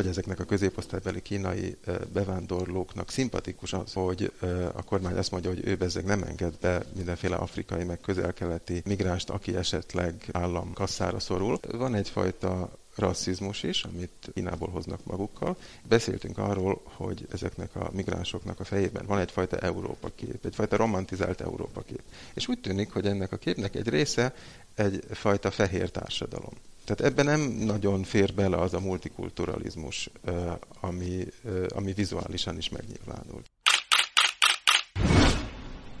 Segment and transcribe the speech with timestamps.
[0.00, 1.76] vagy ezeknek a középosztálybeli kínai
[2.12, 4.32] bevándorlóknak szimpatikus az, hogy
[4.74, 9.30] a kormány azt mondja, hogy ő bezzeg nem enged be mindenféle afrikai, meg közel-keleti migránst,
[9.30, 11.58] aki esetleg állam kasszára szorul.
[11.72, 15.56] Van egyfajta rasszizmus is, amit Kínából hoznak magukkal.
[15.88, 21.80] Beszéltünk arról, hogy ezeknek a migránsoknak a fejében van egyfajta Európa kép, egyfajta romantizált Európa
[21.80, 22.02] kép.
[22.34, 24.34] És úgy tűnik, hogy ennek a képnek egy része
[24.74, 26.52] egyfajta fehér társadalom.
[26.84, 30.10] Tehát ebben nem nagyon fér bele az a multikulturalizmus,
[30.80, 31.24] ami,
[31.68, 33.42] ami vizuálisan is megnyilvánul.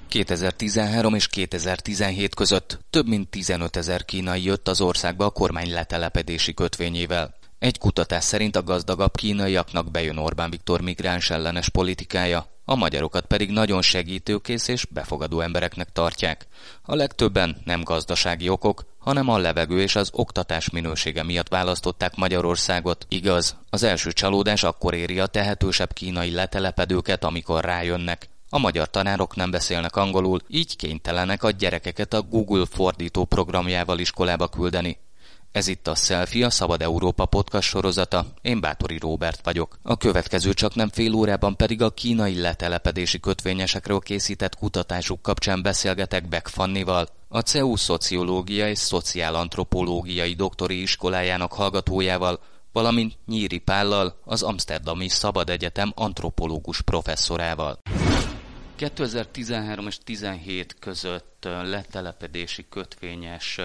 [0.08, 6.54] 2013 és 2017 között több mint 15 ezer kínai jött az országba a kormány letelepedési
[6.54, 7.34] kötvényével.
[7.58, 13.50] Egy kutatás szerint a gazdagabb kínaiaknak bejön Orbán Viktor migráns ellenes politikája, a magyarokat pedig
[13.50, 16.46] nagyon segítőkész és befogadó embereknek tartják.
[16.82, 23.06] A legtöbben nem gazdasági okok, hanem a levegő és az oktatás minősége miatt választották Magyarországot.
[23.08, 28.28] Igaz, az első csalódás akkor éri a tehetősebb kínai letelepedőket, amikor rájönnek.
[28.48, 34.48] A magyar tanárok nem beszélnek angolul, így kénytelenek a gyerekeket a Google fordító programjával iskolába
[34.48, 34.98] küldeni.
[35.52, 38.26] Ez itt a Selfie, a Szabad Európa podcast sorozata.
[38.42, 39.78] Én Bátori Róbert vagyok.
[39.82, 46.28] A következő csak nem fél órában pedig a kínai letelepedési kötvényesekről készített kutatásuk kapcsán beszélgetek
[46.28, 52.40] Beck Fannival, a CEU szociológia és szociálantropológiai doktori iskolájának hallgatójával,
[52.72, 57.78] valamint Nyíri Pállal, az Amsterdami Szabad Egyetem antropológus professzorával.
[58.76, 63.60] 2013 és 17 között letelepedési kötvényes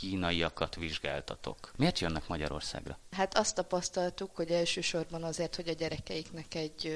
[0.00, 1.72] kínaiakat vizsgáltatok.
[1.76, 2.98] Miért jönnek Magyarországra?
[3.10, 6.86] Hát azt tapasztaltuk, hogy elsősorban azért, hogy a gyerekeiknek egy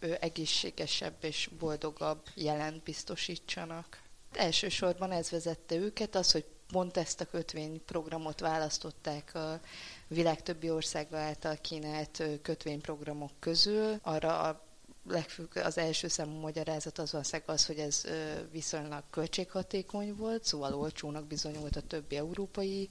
[0.00, 4.02] ö, egészségesebb és boldogabb jelent biztosítsanak.
[4.32, 9.60] Elsősorban ez vezette őket, az, hogy pont ezt a kötvényprogramot választották a
[10.08, 13.98] világ többi országa által kínált kötvényprogramok közül.
[14.02, 14.67] Arra a
[15.10, 18.02] legfőbb, az első számú magyarázat az valószínűleg az, hogy ez
[18.50, 22.88] viszonylag költséghatékony volt, szóval olcsónak bizonyult a többi európai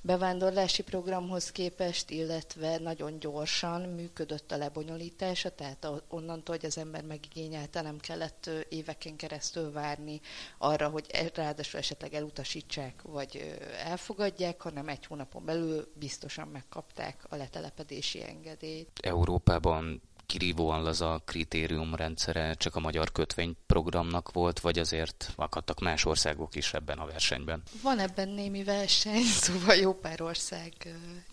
[0.00, 7.80] bevándorlási programhoz képest, illetve nagyon gyorsan működött a lebonyolítása, tehát onnantól, hogy az ember megigényelte,
[7.82, 10.20] nem kellett éveken keresztül várni
[10.58, 17.36] arra, hogy e, ráadásul esetleg elutasítsák, vagy elfogadják, hanem egy hónapon belül biztosan megkapták a
[17.36, 18.98] letelepedési engedélyt.
[19.02, 26.74] Európában kirívóan laza kritériumrendszere csak a magyar kötvényprogramnak volt, vagy azért akadtak más országok is
[26.74, 27.62] ebben a versenyben?
[27.82, 30.72] Van ebben némi verseny, szóval jó pár ország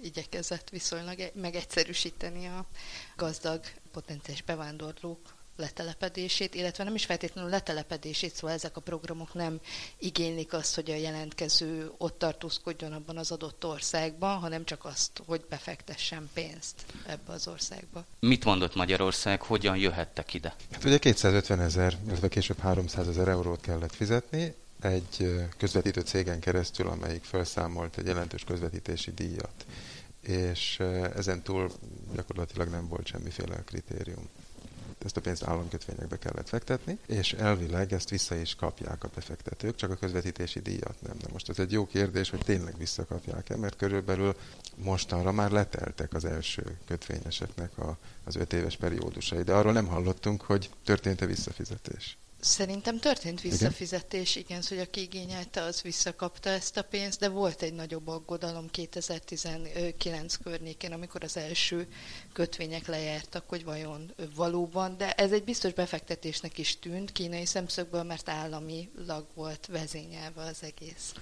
[0.01, 2.65] igyekezett viszonylag e- megegyszerűsíteni a
[3.15, 9.59] gazdag potenciális bevándorlók letelepedését, illetve nem is feltétlenül letelepedését, szóval ezek a programok nem
[9.97, 15.45] igénylik azt, hogy a jelentkező ott tartózkodjon abban az adott országban, hanem csak azt, hogy
[15.49, 18.05] befektessen pénzt ebbe az országba.
[18.19, 20.55] Mit mondott Magyarország, hogyan jöhettek ide?
[20.71, 26.87] Hát ugye 250 ezer, illetve később 300 ezer eurót kellett fizetni, egy közvetítő cégen keresztül,
[26.87, 29.65] amelyik felszámolt egy jelentős közvetítési díjat.
[30.21, 30.79] És
[31.15, 31.71] ezen túl
[32.15, 34.29] gyakorlatilag nem volt semmiféle kritérium
[35.05, 39.91] ezt a pénzt államkötvényekbe kellett fektetni, és elvileg ezt vissza is kapják a befektetők, csak
[39.91, 41.17] a közvetítési díjat nem.
[41.17, 44.35] De most ez egy jó kérdés, hogy tényleg visszakapják-e, mert körülbelül
[44.75, 50.41] mostanra már leteltek az első kötvényeseknek a, az öt éves periódusai, de arról nem hallottunk,
[50.41, 52.17] hogy történt-e visszafizetés.
[52.47, 57.61] Szerintem történt visszafizetés, igen, igen hogy aki igényelte, az visszakapta ezt a pénzt, de volt
[57.61, 61.87] egy nagyobb aggodalom 2019 környékén, amikor az első
[62.33, 68.29] kötvények lejártak, hogy vajon valóban, de ez egy biztos befektetésnek is tűnt kínai szemszögből, mert
[68.29, 71.13] államilag volt vezényelve az egész.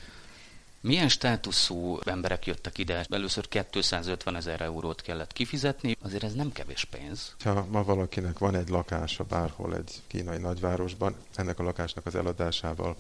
[0.86, 3.06] Milyen státuszú emberek jöttek ide?
[3.10, 7.36] Először 250 ezer eurót kellett kifizetni, azért ez nem kevés pénz.
[7.44, 12.96] Ha ma valakinek van egy lakása bárhol egy kínai nagyvárosban, ennek a lakásnak az eladásával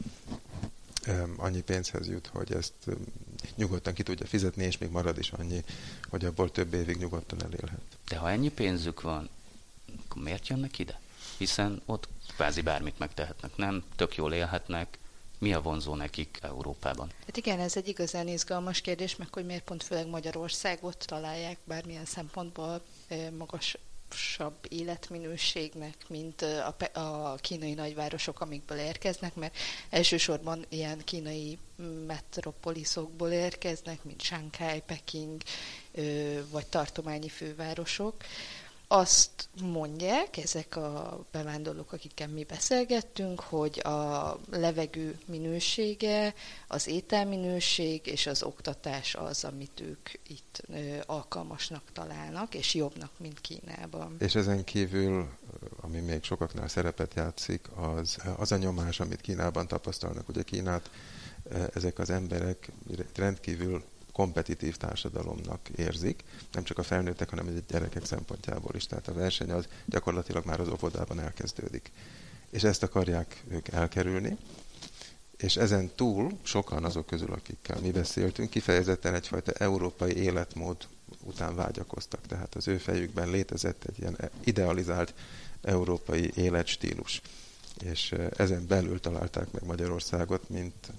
[1.38, 2.73] annyi pénzhez jut, hogy ezt
[3.55, 5.64] nyugodtan ki tudja fizetni, és még marad is annyi,
[6.09, 7.81] hogy abból több évig nyugodtan elélhet.
[8.09, 9.29] De ha ennyi pénzük van,
[10.05, 10.99] akkor miért jönnek ide?
[11.38, 13.84] Hiszen ott kvázi bármit megtehetnek, nem?
[13.96, 14.97] Tök jól élhetnek,
[15.37, 17.11] mi a vonzó nekik Európában?
[17.26, 22.05] Hát igen, ez egy igazán izgalmas kérdés, meg hogy miért pont főleg Magyarországot találják bármilyen
[22.05, 22.82] szempontból
[23.37, 29.58] magasabb életminőségnek, mint a, a kínai nagyvárosok, amikből érkeznek, mert
[29.90, 31.58] elsősorban ilyen kínai
[32.08, 35.41] metropoliszokból érkeznek, mint Shanghai, Peking
[36.52, 38.16] vagy tartományi fővárosok
[38.87, 46.34] azt mondják ezek a bevándorlók, akikkel mi beszélgettünk, hogy a levegő minősége,
[46.67, 50.61] az ételminőség és az oktatás az, amit ők itt
[51.05, 54.16] alkalmasnak találnak, és jobbnak, mint Kínában.
[54.20, 55.29] És ezen kívül,
[55.81, 60.29] ami még sokaknál szerepet játszik, az, az a nyomás, amit Kínában tapasztalnak.
[60.29, 60.90] Ugye Kínát
[61.73, 62.72] ezek az emberek
[63.16, 63.84] rendkívül
[64.16, 68.85] kompetitív társadalomnak érzik, nem csak a felnőttek, hanem a gyerekek szempontjából is.
[68.85, 71.91] Tehát a verseny az gyakorlatilag már az óvodában elkezdődik.
[72.50, 74.38] És ezt akarják ők elkerülni,
[75.38, 80.78] és ezen túl sokan azok közül, akikkel mi beszéltünk, kifejezetten egyfajta európai életmód
[81.23, 82.22] után vágyakoztak.
[82.28, 85.14] Tehát az ő fejükben létezett egy ilyen idealizált
[85.62, 87.22] európai életstílus.
[87.79, 90.91] És ezen belül találták meg Magyarországot, mint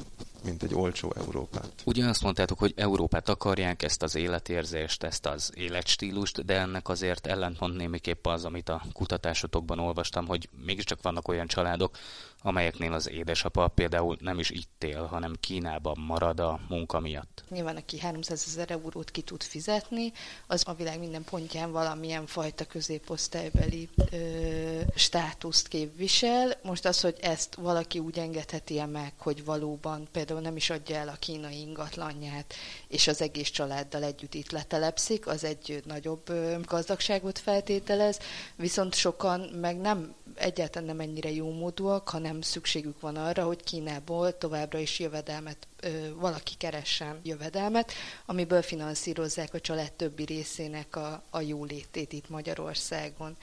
[0.45, 1.73] mint egy olcsó Európát.
[1.85, 7.27] Ugye azt mondtátok, hogy Európát akarják, ezt az életérzést, ezt az életstílust, de ennek azért
[7.27, 11.97] ellentmond némiképp az, amit a kutatásotokban olvastam, hogy mégiscsak vannak olyan családok,
[12.43, 17.45] amelyeknél az édesapa például nem is itt él, hanem Kínában marad a munka miatt.
[17.49, 20.13] Nyilván, aki 300 ezer eurót ki tud fizetni,
[20.47, 26.53] az a világ minden pontján valamilyen fajta középosztálybeli ö, státuszt képvisel.
[26.63, 30.97] Most az, hogy ezt valaki úgy engedheti -e meg, hogy valóban például nem is adja
[30.97, 32.55] el a kínai ingatlanját,
[32.89, 36.33] és az egész családdal együtt itt letelepszik, az egy nagyobb
[36.65, 38.19] gazdagságot feltételez,
[38.57, 44.39] viszont sokan meg nem egyáltalán nem ennyire jó módúak, hanem szükségük van arra, hogy Kínából
[44.39, 47.93] továbbra is jövedelmet, ö, valaki keressen jövedelmet,
[48.27, 53.37] amiből finanszírozzák a család többi részének a, a jólétét itt Magyarországon.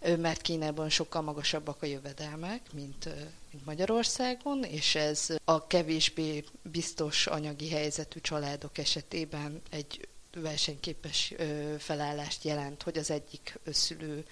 [0.00, 3.10] Ö, mert Kínában sokkal magasabbak a jövedelmek, mint, ö,
[3.50, 10.08] mint Magyarországon, és ez a kevésbé biztos anyagi helyzetű családok esetében egy
[10.42, 11.34] versenyképes
[11.78, 14.24] felállást jelent, hogy az egyik szülő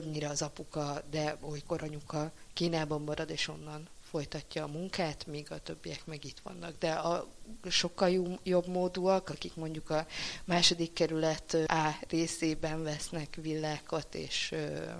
[0.00, 5.58] többnyire az apuka, de olykor anyuka Kínában marad, és onnan folytatja a munkát, míg a
[5.58, 6.78] többiek meg itt vannak.
[6.78, 7.26] De a
[7.68, 10.06] sokkal jobb módúak, akik mondjuk a
[10.44, 14.54] második kerület A részében vesznek villákat, és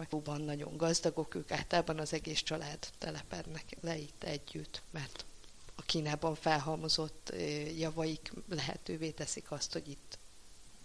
[0.08, 5.24] van nagyon gazdagok, ők általában az egész család telepednek le itt együtt, mert
[5.74, 7.32] a Kínában felhalmozott
[7.78, 10.18] javaik lehetővé teszik azt, hogy itt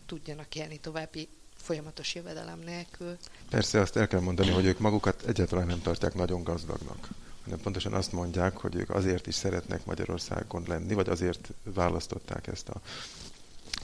[0.06, 1.28] tudjanak élni további
[1.62, 3.18] folyamatos jövedelem nélkül.
[3.50, 7.08] Persze azt el kell mondani, hogy ők magukat egyáltalán nem tartják nagyon gazdagnak
[7.50, 12.70] hanem pontosan azt mondják, hogy ők azért is szeretnek Magyarországon lenni, vagy azért választották ezt
[12.70, 12.82] a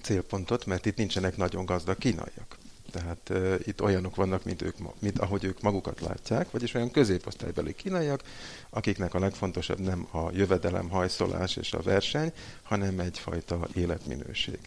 [0.01, 2.57] célpontot, mert itt nincsenek nagyon gazdag kínaiak.
[2.91, 7.75] Tehát uh, itt olyanok vannak, mint, ők, mint ahogy ők magukat látják, vagyis olyan középosztálybeli
[7.75, 8.23] kínaiak,
[8.69, 12.31] akiknek a legfontosabb nem a jövedelem, hajszolás és a verseny,
[12.63, 14.59] hanem egyfajta életminőség.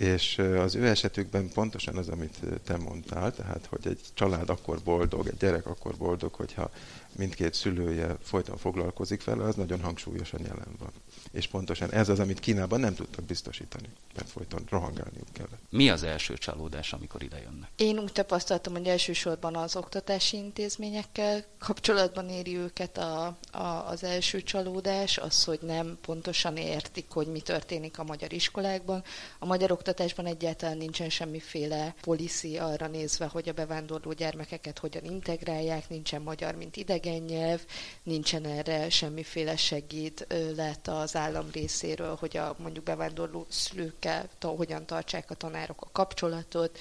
[0.00, 5.26] És az ő esetükben pontosan az, amit te mondtál, tehát hogy egy család akkor boldog,
[5.26, 6.70] egy gyerek akkor boldog, hogyha
[7.16, 10.92] mindkét szülője folyton foglalkozik vele, az nagyon hangsúlyosan jelen van.
[11.32, 15.60] És pontosan ez az, amit Kínában nem tudtak biztosítani, mert folyton rohangálniuk kellett.
[15.70, 17.68] Mi az első csalódás, amikor ide jönnek?
[17.76, 24.42] Én úgy tapasztaltam, hogy elsősorban az oktatási intézményekkel kapcsolatban éri őket a, a, az első
[24.42, 29.02] csalódás, az, hogy nem pontosan értik, hogy mi történik a magyar iskolákban.
[29.38, 35.88] A magyar oktatásban egyáltalán nincsen semmiféle policy arra nézve, hogy a bevándorló gyermekeket hogyan integrálják,
[35.88, 37.60] nincsen magyar, mint idegen nyelv,
[38.02, 40.26] nincsen erre semmiféle segéd
[40.56, 46.78] lett az állam részéről, hogy a mondjuk bevándorló szülőkkel hogyan tartsák a tanárok a kapcsolatot,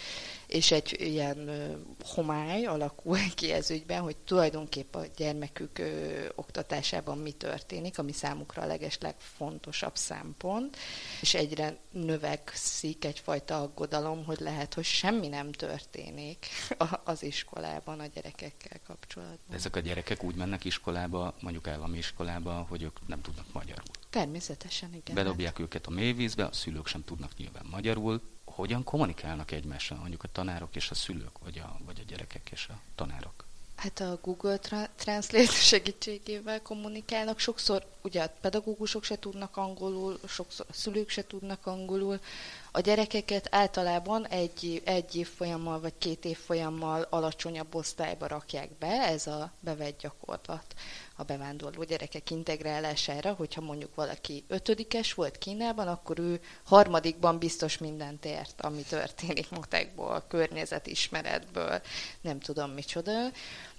[0.50, 1.50] és egy ilyen
[2.06, 5.82] homály alakul ki ez ügyben, hogy tulajdonképp a gyermekük
[6.36, 10.78] oktatásában mi történik, ami számukra a legesleg fontosabb szempont,
[11.22, 16.46] és egyre növekszik egyfajta aggodalom, hogy lehet, hogy semmi nem történik
[17.04, 19.56] az iskolában a gyerekekkel kapcsolatban.
[19.56, 23.94] Ezek a gyerekek úgy mennek iskolába, mondjuk állami iskolába, hogy ők nem tudnak magyarul.
[24.10, 25.16] Természetesen, igen.
[25.16, 28.22] Bedobják őket a mélyvízbe, a szülők sem tudnak nyilván magyarul,
[28.60, 32.68] hogyan kommunikálnak egymással, mondjuk a tanárok és a szülők, vagy a, vagy a gyerekek és
[32.70, 33.46] a tanárok?
[33.76, 37.40] Hát a Google Tra- Translate segítségével kommunikálnak.
[37.40, 42.20] Sokszor ugye a pedagógusok se tudnak angolul, sokszor a szülők se tudnak angolul.
[42.72, 48.88] A gyerekeket általában egy, egy év folyammal vagy két év folyammal alacsonyabb osztályba rakják be,
[48.88, 50.76] ez a bevett gyakorlat
[51.16, 58.26] a bevándorló gyerekek integrálására, hogyha mondjuk valaki ötödikes volt Kínában, akkor ő harmadikban biztos mindent
[58.26, 61.82] ért, ami történik matekból, környezetismeretből,
[62.22, 63.12] nem tudom micsoda.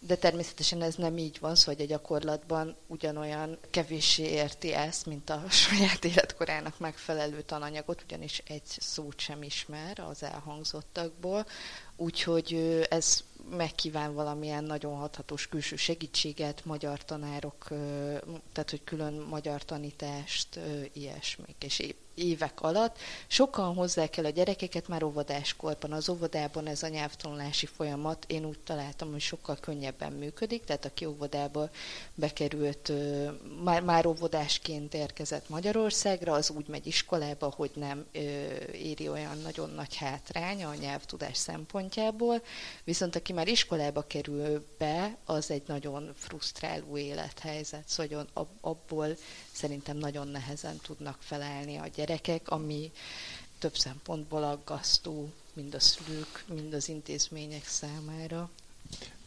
[0.00, 5.45] De természetesen ez nem így van, szóval a gyakorlatban ugyanolyan kevéssé érti ezt, mint a
[5.66, 11.47] saját életkorának megfelelő tananyagot, ugyanis egy szót sem ismer az elhangzottakból,
[11.97, 17.64] úgyhogy ez megkíván valamilyen nagyon hathatós külső segítséget, magyar tanárok,
[18.52, 20.61] tehát hogy külön magyar tanítást,
[20.92, 21.78] ilyesmik, és
[22.20, 22.98] évek alatt.
[23.26, 25.92] Sokan hozzá kell a gyerekeket már óvodáskorban.
[25.92, 31.04] Az óvodában ez a nyelvtanulási folyamat, én úgy találtam, hogy sokkal könnyebben működik, tehát aki
[31.04, 31.70] óvodába
[32.14, 32.92] bekerült,
[33.64, 38.06] már, már óvodásként érkezett Magyarországra, az úgy megy iskolába, hogy nem
[38.72, 42.42] éri olyan nagyon nagy hátrány a nyelvtudás szempontjából,
[42.84, 48.26] viszont aki már iskolába kerül be, az egy nagyon frusztráló élethelyzet, szóval
[48.60, 49.16] abból
[49.52, 52.10] szerintem nagyon nehezen tudnak felállni a gyerekek,
[52.45, 52.93] ami
[53.59, 58.50] több szempontból aggasztó mind a szülők, mind az intézmények számára.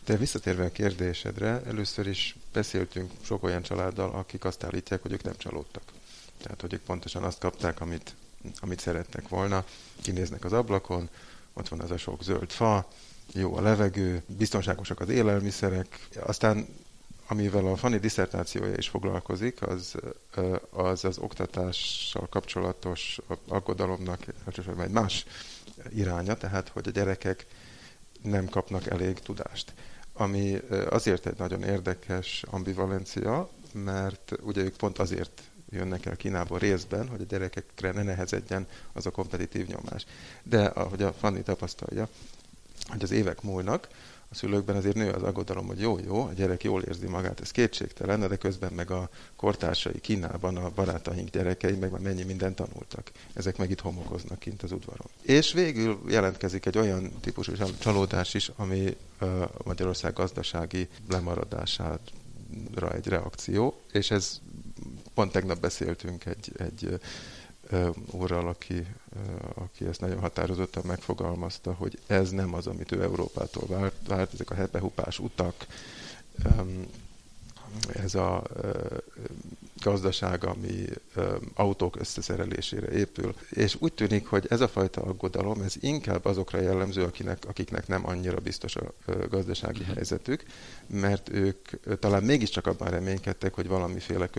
[0.06, 5.24] De visszatérve a kérdésedre, először is beszéltünk sok olyan családdal, akik azt állítják, hogy ők
[5.24, 5.84] nem csalódtak.
[6.42, 8.16] Tehát, hogy ők pontosan azt kapták, amit,
[8.60, 9.66] amit szerettek volna.
[10.02, 11.10] Kinéznek az ablakon,
[11.54, 12.88] ott van az a sok zöld fa,
[13.34, 16.08] jó a levegő, biztonságosak az élelmiszerek.
[16.20, 16.68] Aztán
[17.28, 19.96] amivel a Fanny diszertációja is foglalkozik, az
[20.70, 25.26] az, az oktatással kapcsolatos aggodalomnak egy más
[25.90, 27.46] iránya, tehát hogy a gyerekek
[28.22, 29.74] nem kapnak elég tudást.
[30.14, 30.58] Ami
[30.90, 37.22] azért egy nagyon érdekes ambivalencia, mert ugye ők pont azért jönnek el Kínából részben, hogy
[37.22, 40.06] a gyerekekre ne nehezedjen az a kompetitív nyomás.
[40.44, 42.08] De ahogy a Fanny tapasztalja,
[42.88, 43.88] hogy az évek múlnak,
[44.34, 47.52] a szülőkben azért nő az aggodalom, hogy jó, jó, a gyerek jól érzi magát, ez
[47.52, 53.12] kétségtelen, de közben meg a kortársai Kínában, a barátaink gyerekei meg már mennyi mindent tanultak.
[53.34, 55.08] Ezek meg itt homokoznak kint az udvaron.
[55.22, 58.98] És végül jelentkezik egy olyan típusú csalódás is, ami
[59.64, 62.00] Magyarország gazdasági lemaradására
[62.94, 64.40] egy reakció, és ez
[65.14, 67.00] pont tegnap beszéltünk egy, egy
[68.12, 68.88] úrral, aki,
[69.54, 74.50] aki ezt nagyon határozottan megfogalmazta, hogy ez nem az, amit ő Európától várt, várt ezek
[74.52, 75.66] a hepehupás utak,
[77.94, 78.44] ez a
[79.82, 80.86] gazdaság, ami
[81.54, 83.36] autók összeszerelésére épül.
[83.50, 88.08] És úgy tűnik, hogy ez a fajta aggodalom, ez inkább azokra jellemző, akinek, akiknek nem
[88.08, 88.94] annyira biztos a
[89.30, 90.44] gazdasági helyzetük,
[90.88, 94.30] mert ők talán mégiscsak abban reménykedtek, hogy valamiféle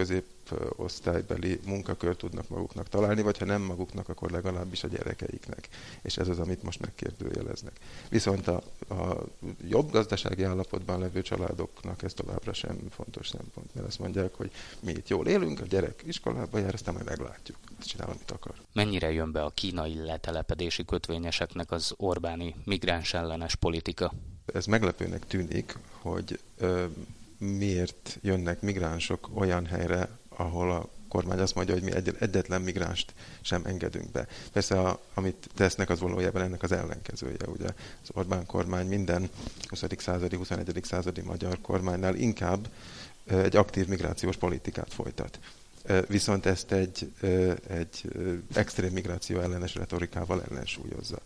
[0.44, 5.68] középosztálybeli munkakört tudnak maguknak találni, vagy ha nem maguknak, akkor legalábbis a gyerekeiknek.
[6.02, 7.80] És ez az, amit most megkérdőjeleznek.
[8.08, 9.24] Viszont a, a
[9.68, 14.90] jobb gazdasági állapotban levő családoknak ez továbbra sem fontos szempont, mert azt mondják, hogy mi
[14.90, 17.56] itt jól élünk, a gyerek iskolába jár, aztán majd meglátjuk.
[17.78, 18.54] Azt csinál, amit akar.
[18.72, 24.12] Mennyire jön be a kínai letelepedési kötvényeseknek az Orbáni migráns ellenes politika?
[24.52, 26.84] Ez meglepőnek tűnik, hogy ö,
[27.38, 33.14] miért jönnek migránsok olyan helyre, ahol a kormány azt mondja, hogy mi egy, egyetlen migránst
[33.40, 34.26] sem engedünk be.
[34.52, 37.46] Persze, a, amit tesznek, az valójában ennek az ellenkezője.
[37.46, 37.66] Ugye
[38.02, 39.30] az Orbán kormány minden
[39.68, 39.84] 20.
[39.98, 40.80] századi, 21.
[40.82, 42.68] századi magyar kormánynál inkább
[43.26, 45.38] egy aktív migrációs politikát folytat.
[46.06, 47.12] Viszont ezt egy,
[47.68, 48.08] egy
[48.52, 51.18] extrém migráció ellenes retorikával ellensúlyozza.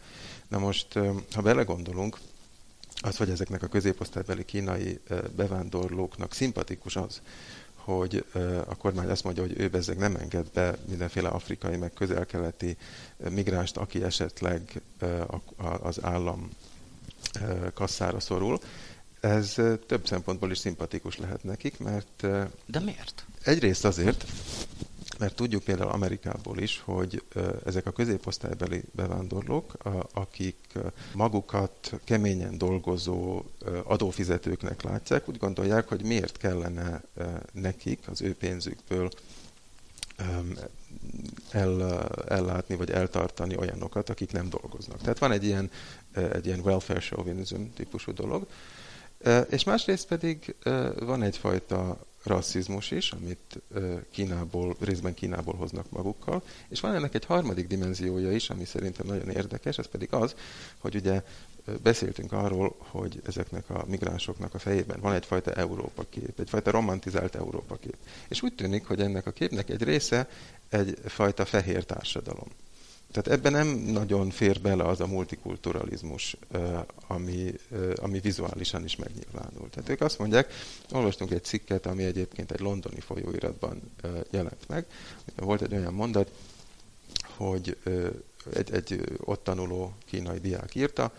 [0.49, 0.99] Na most,
[1.35, 2.19] ha belegondolunk,
[3.01, 5.01] az, hogy ezeknek a középosztálybeli kínai
[5.37, 7.21] bevándorlóknak szimpatikus az,
[7.97, 8.25] hogy
[8.67, 12.77] a kormány azt mondja, hogy ő bezzeg nem enged be mindenféle afrikai, meg közel-keleti
[13.31, 14.81] migránst, aki esetleg
[15.83, 16.51] az állam
[17.75, 18.59] kasszára szorul,
[19.21, 19.55] ez
[19.87, 22.27] több szempontból is szimpatikus lehet nekik, mert...
[22.67, 23.25] De miért?
[23.43, 24.25] Egyrészt azért,
[25.19, 27.23] mert tudjuk például Amerikából is, hogy
[27.65, 29.73] ezek a középosztálybeli bevándorlók,
[30.13, 30.57] akik
[31.15, 33.43] magukat keményen dolgozó
[33.85, 37.03] adófizetőknek látják, úgy gondolják, hogy miért kellene
[37.53, 39.11] nekik az ő pénzükből
[41.51, 45.01] el, ellátni vagy eltartani olyanokat, akik nem dolgoznak.
[45.01, 45.71] Tehát van egy ilyen,
[46.13, 48.47] egy ilyen welfare chauvinism típusú dolog,
[49.51, 50.55] és másrészt pedig
[50.99, 53.61] van egyfajta rasszizmus is, amit
[54.11, 59.29] Kínából, részben Kínából hoznak magukkal, és van ennek egy harmadik dimenziója is, ami szerintem nagyon
[59.31, 60.35] érdekes, ez pedig az,
[60.79, 61.23] hogy ugye
[61.83, 67.77] beszéltünk arról, hogy ezeknek a migránsoknak a fejében van egyfajta Európa kép, egyfajta romantizált Európa
[67.77, 67.97] kép.
[68.29, 70.29] És úgy tűnik, hogy ennek a képnek egy része
[70.69, 72.49] egyfajta fehér társadalom.
[73.13, 76.37] Tehát ebben nem nagyon fér bele az a multikulturalizmus,
[77.07, 77.55] ami,
[77.97, 79.71] ami vizuálisan is megnyilvánul.
[79.71, 80.53] Tehát ők azt mondják,
[80.93, 83.93] olvastunk egy cikket, ami egyébként egy londoni folyóiratban
[84.31, 84.87] jelent meg.
[85.37, 86.31] Volt egy olyan mondat,
[87.37, 87.77] hogy
[88.55, 91.13] egy, egy ott tanuló kínai diák írta,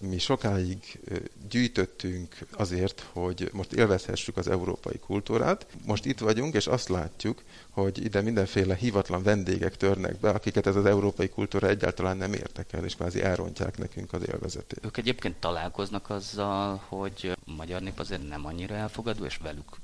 [0.00, 1.00] mi sokáig
[1.48, 5.66] gyűjtöttünk azért, hogy most élvezhessük az európai kultúrát.
[5.84, 10.76] Most itt vagyunk, és azt látjuk, hogy ide mindenféle hivatlan vendégek törnek be, akiket ez
[10.76, 14.84] az európai kultúra egyáltalán nem értek el, és kvázi elrontják nekünk az élvezetét.
[14.84, 19.76] Ők egyébként találkoznak azzal, hogy a magyar nép azért nem annyira elfogadó, és velük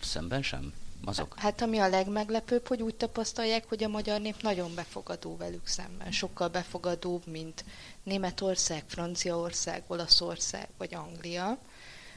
[0.00, 0.72] szemben sem?
[1.04, 1.34] Azok?
[1.38, 6.12] Hát ami a legmeglepőbb, hogy úgy tapasztalják, hogy a magyar nép nagyon befogadó velük szemben.
[6.12, 7.64] Sokkal befogadóbb, mint
[8.02, 11.58] Németország, Franciaország, Olaszország vagy Anglia,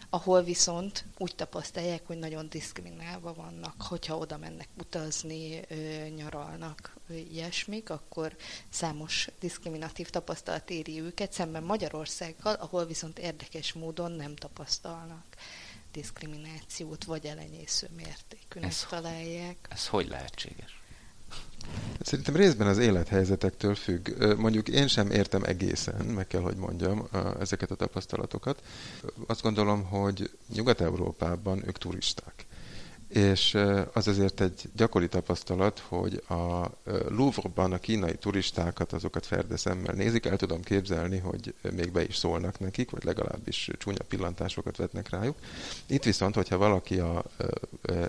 [0.10, 5.62] ahol viszont úgy tapasztalják, hogy nagyon diszkriminálva vannak, hogyha oda mennek utazni,
[6.16, 6.96] nyaralnak,
[7.32, 8.36] ilyesmik, akkor
[8.70, 15.26] számos diszkriminatív tapasztalat éri őket, szemben Magyarországgal, ahol viszont érdekes módon nem tapasztalnak
[15.92, 19.58] diszkriminációt, vagy elenyésző mértékűnek ez, találják.
[19.70, 20.82] Ez hogy lehetséges?
[22.02, 24.10] Szerintem részben az élethelyzetektől függ.
[24.38, 27.08] Mondjuk én sem értem egészen, meg kell, hogy mondjam,
[27.40, 28.62] ezeket a tapasztalatokat.
[29.28, 32.46] Azt gondolom, hogy Nyugat-Európában ők turisták
[33.10, 33.58] és
[33.94, 36.72] az azért egy gyakori tapasztalat, hogy a
[37.08, 42.16] Louvre-ban a kínai turistákat, azokat ferde szemmel nézik, el tudom képzelni, hogy még be is
[42.16, 45.36] szólnak nekik, vagy legalábbis csúnya pillantásokat vetnek rájuk.
[45.86, 47.24] Itt viszont, hogyha valaki a,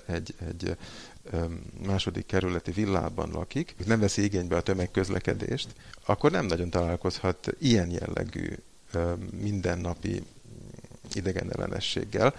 [0.06, 0.76] egy, egy
[1.86, 5.68] második kerületi villában lakik, nem veszi igénybe a tömegközlekedést,
[6.06, 8.54] akkor nem nagyon találkozhat ilyen jellegű
[9.40, 10.22] mindennapi
[11.14, 12.34] idegenellenességgel.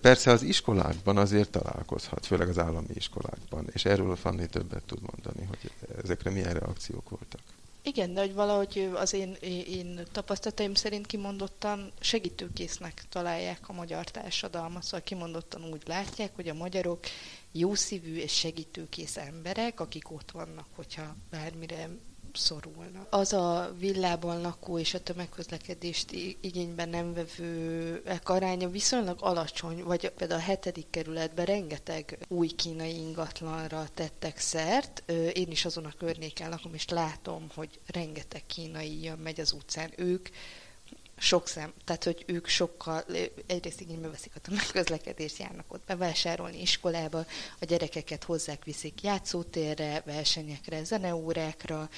[0.00, 4.98] Persze az iskolákban azért találkozhat, főleg az állami iskolákban, és erről a Fanni többet tud
[5.00, 5.70] mondani, hogy
[6.02, 7.40] ezekre milyen reakciók voltak.
[7.82, 9.36] Igen, de hogy valahogy az én,
[9.68, 16.54] én tapasztalataim szerint kimondottan segítőkésznek találják a magyar társadalmat, szóval kimondottan úgy látják, hogy a
[16.54, 17.00] magyarok
[17.52, 21.88] jószívű és segítőkész emberek, akik ott vannak, hogyha bármire
[22.38, 23.06] szorulnak.
[23.10, 30.40] Az a villában lakó és a tömegközlekedést igényben nem vevőek aránya viszonylag alacsony, vagy például
[30.40, 35.02] a hetedik kerületben rengeteg új kínai ingatlanra tettek szert.
[35.32, 39.92] Én is azon a környéken lakom, és látom, hogy rengeteg kínai jön, megy az utcán.
[39.96, 40.28] Ők
[41.18, 43.04] sok szem, tehát hogy ők sokkal,
[43.46, 47.26] egyrészt igénybe veszik a tömegközlekedést, járnak ott bevásárolni iskolába,
[47.60, 51.88] a gyerekeket hozzák, viszik játszótérre, versenyekre, zeneórákra,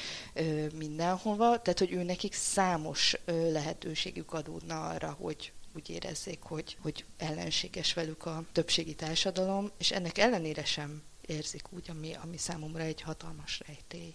[0.75, 7.95] mindenhova, tehát hogy ő nekik számos lehetőségük adódna arra, hogy úgy érezzék, hogy, hogy ellenséges
[7.95, 13.61] velük a többségi társadalom, és ennek ellenére sem érzik úgy, ami, ami számomra egy hatalmas
[13.67, 14.15] rejtély.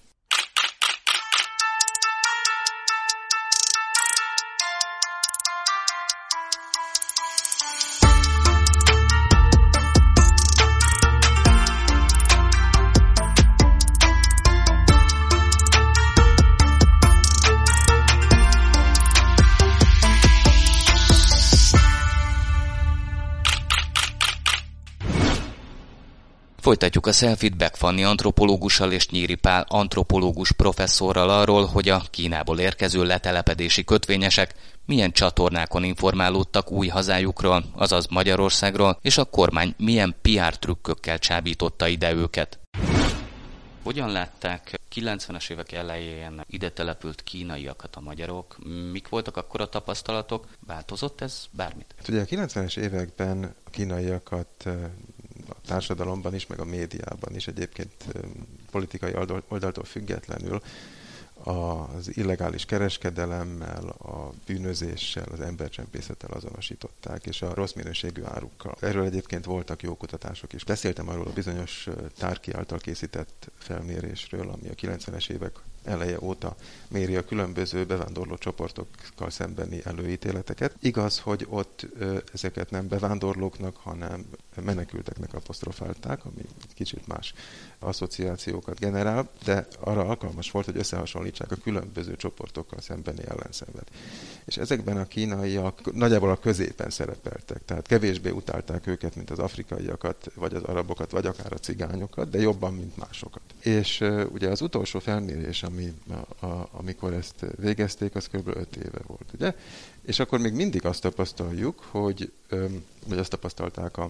[26.66, 33.04] Folytatjuk a selfit Beck antropológussal és Nyíri Pál antropológus professzorral arról, hogy a Kínából érkező
[33.04, 41.20] letelepedési kötvényesek milyen csatornákon informálódtak új hazájukról, azaz Magyarországról, és a kormány milyen PR trükkökkel
[41.20, 42.60] csábította ide őket.
[43.84, 48.58] Hogyan látták 90-es évek elején ide települt kínaiakat a magyarok?
[48.92, 50.48] Mik voltak akkor a tapasztalatok?
[50.68, 51.94] Változott ez bármit?
[51.98, 54.68] Hát ugye a 90-es években a kínaiakat
[55.50, 58.06] a társadalomban is, meg a médiában is egyébként
[58.72, 59.14] politikai
[59.48, 60.62] oldaltól függetlenül
[61.44, 68.76] az illegális kereskedelemmel, a bűnözéssel, az embercsempészettel azonosították, és a rossz minőségű árukkal.
[68.80, 70.64] Erről egyébként voltak jó kutatások is.
[70.64, 76.56] Beszéltem arról a bizonyos Tárki által készített felmérésről, ami a 90-es évek eleje óta
[76.88, 80.76] méri a különböző bevándorló csoportokkal szembeni előítéleteket.
[80.80, 81.88] Igaz, hogy ott
[82.34, 84.26] ezeket nem bevándorlóknak, hanem
[84.64, 87.34] menekülteknek apostrofálták, ami kicsit más
[87.80, 93.92] asszociációkat generál, de arra alkalmas volt, hogy összehasonlítsák a különböző csoportokkal szembeni ellenszenvet.
[94.46, 100.32] És ezekben a kínaiak nagyjából a középen szerepeltek, tehát kevésbé utálták őket, mint az afrikaiakat,
[100.36, 103.42] vagy az arabokat, vagy akár a cigányokat, de jobban, mint másokat.
[103.66, 108.48] És uh, ugye az utolsó felmérés, ami, a, a, amikor ezt végezték, az kb.
[108.48, 109.56] 5 éve volt, ugye?
[110.02, 114.10] És akkor még mindig azt tapasztaljuk, hogy, um, vagy azt tapasztalták a,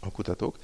[0.00, 0.56] a kutatók,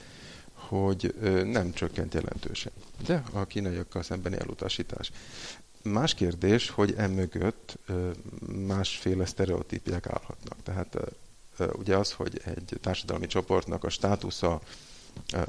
[0.52, 2.72] hogy nem csökkent jelentősen.
[3.06, 5.10] De a kínaiakkal szembeni elutasítás.
[5.82, 7.78] Más kérdés, hogy emögött
[8.66, 10.56] másféle sztereotípiák állhatnak.
[10.62, 10.96] Tehát
[11.72, 14.60] ugye az, hogy egy társadalmi csoportnak a státusza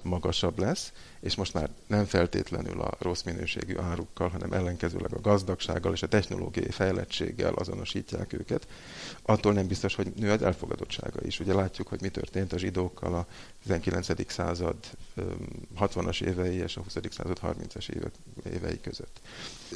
[0.01, 5.93] magasabb lesz, és most már nem feltétlenül a rossz minőségű árukkal, hanem ellenkezőleg a gazdagsággal
[5.93, 8.67] és a technológiai fejlettséggel azonosítják őket,
[9.21, 11.39] attól nem biztos, hogy nő az elfogadottsága is.
[11.39, 13.27] Ugye látjuk, hogy mi történt a zsidókkal a
[13.63, 14.31] 19.
[14.31, 14.75] század
[15.79, 16.97] 60-as évei és a 20.
[17.09, 17.89] század 30-as
[18.53, 19.19] évei között.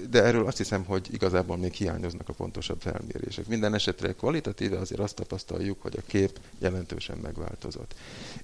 [0.10, 3.48] De erről azt hiszem, hogy igazából még hiányoznak a pontosabb felmérések.
[3.48, 7.96] Minden esetre kvalitatíve azért azt tapasztaljuk, hogy a kép jelentősen megváltozott.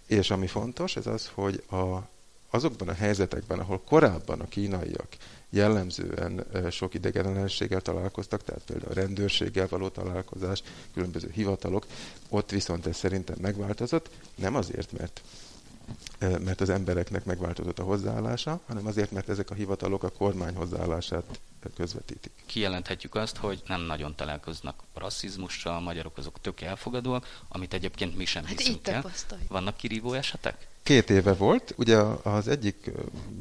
[0.06, 2.08] És ami fontos, ez az, hogy a
[2.50, 5.08] azokban a helyzetekben, ahol korábban a kínaiak
[5.50, 11.86] jellemzően sok idegenellenséggel találkoztak, tehát például a rendőrséggel való találkozás, különböző hivatalok,
[12.30, 15.22] ott viszont ez szerintem megváltozott, nem azért, mert
[16.20, 21.40] mert az embereknek megváltozott a hozzáállása, hanem azért, mert ezek a hivatalok a kormány hozzáállását
[21.76, 22.32] közvetítik.
[22.46, 28.26] Kijelenthetjük azt, hogy nem nagyon találkoznak rasszizmussal, a magyarok azok tök elfogadóak, amit egyébként mi
[28.26, 29.12] sem hát hiszünk el.
[29.48, 30.68] Vannak kirívó esetek?
[30.84, 31.74] Két éve volt.
[31.78, 32.92] Ugye az egyik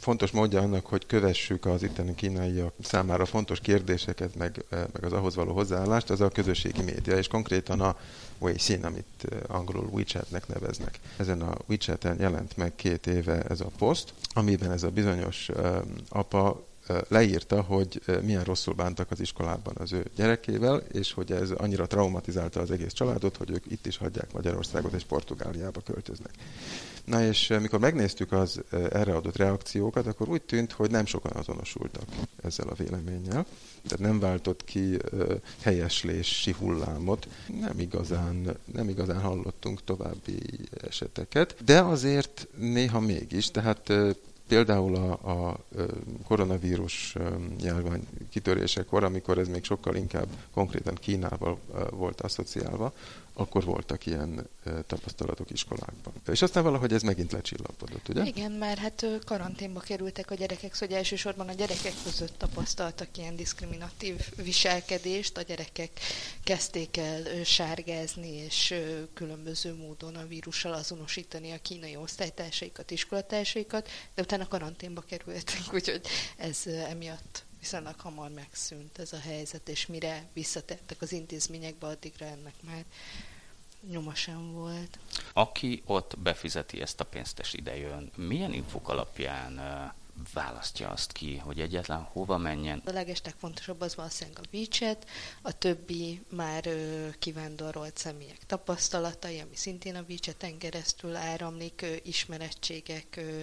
[0.01, 5.35] fontos módja annak, hogy kövessük az itteni kínaiak számára fontos kérdéseket, meg, meg az ahhoz
[5.35, 7.97] való hozzáállást, az a közösségi média, és konkrétan a
[8.39, 10.99] Weixin, amit angolul WeChatnek neveznek.
[11.17, 15.51] Ezen a WeChaten jelent meg két éve ez a poszt, amiben ez a bizonyos
[16.09, 16.67] apa
[17.09, 22.61] leírta, hogy milyen rosszul bántak az iskolában az ő gyerekével, és hogy ez annyira traumatizálta
[22.61, 26.31] az egész családot, hogy ők itt is hagyják Magyarországot és Portugáliába költöznek.
[27.09, 32.05] Na és mikor megnéztük az erre adott reakciókat, akkor úgy tűnt, hogy nem sokan azonosultak
[32.43, 33.47] ezzel a véleménnyel.
[33.83, 34.97] Tehát nem váltott ki
[35.61, 37.29] helyeslési hullámot.
[37.61, 40.41] Nem igazán, nem igazán hallottunk további
[40.89, 43.51] eseteket, de azért néha mégis.
[43.51, 43.93] Tehát
[44.49, 45.59] Például a, a
[46.27, 47.15] koronavírus
[47.61, 51.59] járvány kitörésekor, amikor ez még sokkal inkább konkrétan Kínával
[51.91, 52.93] volt asszociálva,
[53.39, 54.49] akkor voltak ilyen
[54.87, 56.13] tapasztalatok iskolákban.
[56.27, 58.25] És aztán valahogy ez megint lecsillapodott, ugye?
[58.25, 64.29] Igen, mert hát karanténba kerültek a gyerekek, szóval elsősorban a gyerekek között tapasztaltak ilyen diszkriminatív
[64.37, 65.91] viselkedést, a gyerekek
[66.45, 68.75] kezdték el sárgázni és
[69.15, 76.01] különböző módon a vírussal azonosítani a kínai osztálytársaikat, iskolatársaikat, de utána karanténba kerültek, úgyhogy
[76.37, 82.55] ez emiatt viszonylag hamar megszűnt ez a helyzet, és mire visszatértek az intézményekbe, addigra ennek
[82.63, 82.85] már
[83.91, 84.99] nyoma sem volt.
[85.33, 89.61] Aki ott befizeti ezt a pénzt és idejön, milyen infok alapján
[90.33, 92.83] választja azt ki, hogy egyetlen hova menjen?
[92.85, 95.09] A legestek fontosabb az valószínűleg a WeChat,
[95.43, 103.17] a többi már ö, kivándorolt személyek tapasztalatai, ami szintén a WeChat-en keresztül áramlik, ö, ismerettségek,
[103.17, 103.43] ö,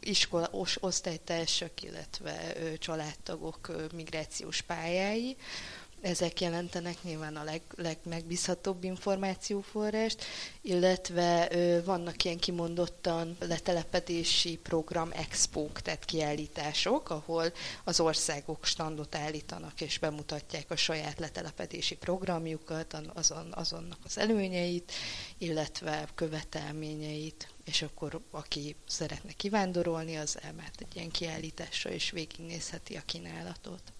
[0.00, 5.36] iskola, os, osztálytársak, illetve családtagok migrációs pályái.
[6.00, 10.24] Ezek jelentenek nyilván a leg, legmegbízhatóbb információforrást,
[10.60, 17.52] illetve ö, vannak ilyen kimondottan letelepedési program expók, tehát kiállítások, ahol
[17.84, 24.92] az országok standot állítanak és bemutatják a saját letelepedési programjukat, azon, azonnak az előnyeit,
[25.38, 33.02] illetve követelményeit és akkor aki szeretne kivándorolni, az elmehet egy ilyen kiállításra, és végignézheti a
[33.06, 33.92] kínálatot.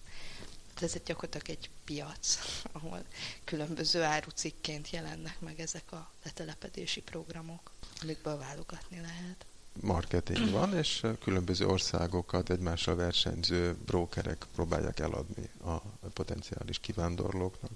[0.81, 2.37] Ez egy gyakorlatilag egy piac,
[2.71, 3.03] ahol
[3.43, 9.45] különböző árucikként jelennek meg ezek a letelepedési programok, amikből válogatni lehet.
[9.81, 15.77] Marketing van, és különböző országokat egymással versenyző brókerek próbálják eladni a
[16.13, 17.71] potenciális kivándorlóknak.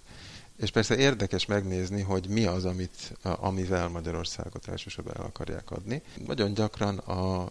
[0.58, 6.02] És persze érdekes megnézni, hogy mi az, amit, amivel Magyarországot elsősorban el akarják adni.
[6.28, 7.50] Nagyon gyakran a,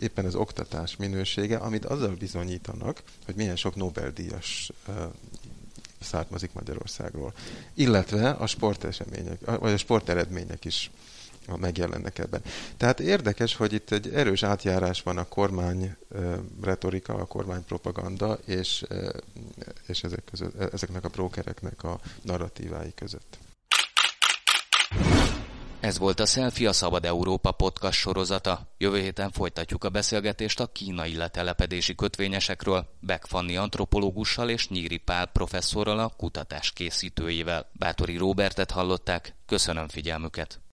[0.00, 4.72] éppen az oktatás minősége, amit azzal bizonyítanak, hogy milyen sok Nobel-díjas
[6.00, 7.32] származik Magyarországról.
[7.74, 10.90] Illetve a sportesemények, vagy a sporteredmények is
[11.46, 12.42] megjelennek ebben.
[12.76, 15.96] Tehát érdekes, hogy itt egy erős átjárás van a kormány
[16.62, 18.84] retorika, a kormány propaganda, és,
[19.86, 23.38] és ezek között, ezeknek a brókereknek a narratívái között.
[25.82, 28.74] Ez volt a Selfie a Szabad Európa podcast sorozata.
[28.78, 35.26] Jövő héten folytatjuk a beszélgetést a kínai letelepedési kötvényesekről, Beck Fanni antropológussal és Nyíri Pál
[35.26, 37.70] professzorral a kutatás készítőjével.
[37.72, 40.60] Bátori Róbertet hallották, köszönöm figyelmüket!